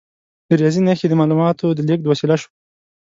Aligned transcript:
د 0.47 0.49
ریاضي 0.59 0.81
نښې 0.87 1.07
د 1.09 1.13
معلوماتو 1.19 1.67
د 1.77 1.79
لیږد 1.87 2.05
وسیله 2.11 2.35
شوه. 2.41 2.51